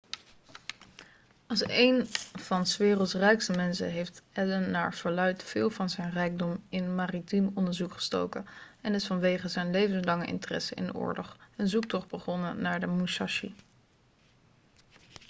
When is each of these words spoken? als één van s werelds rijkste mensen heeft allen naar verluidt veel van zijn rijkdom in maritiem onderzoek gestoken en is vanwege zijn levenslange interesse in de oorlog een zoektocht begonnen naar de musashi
als 1.47 1.61
één 1.61 2.07
van 2.33 2.65
s 2.65 2.77
werelds 2.77 3.13
rijkste 3.13 3.51
mensen 3.53 3.89
heeft 3.89 4.21
allen 4.33 4.71
naar 4.71 4.93
verluidt 4.93 5.43
veel 5.43 5.69
van 5.69 5.89
zijn 5.89 6.11
rijkdom 6.11 6.63
in 6.69 6.95
maritiem 6.95 7.51
onderzoek 7.53 7.93
gestoken 7.93 8.45
en 8.81 8.93
is 8.93 9.07
vanwege 9.07 9.47
zijn 9.47 9.71
levenslange 9.71 10.25
interesse 10.25 10.75
in 10.75 10.85
de 10.85 10.93
oorlog 10.93 11.37
een 11.55 11.67
zoektocht 11.69 12.07
begonnen 12.07 12.61
naar 12.61 12.79
de 12.79 12.87
musashi 12.87 13.55